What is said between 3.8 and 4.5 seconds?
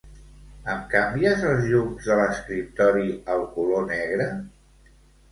negre?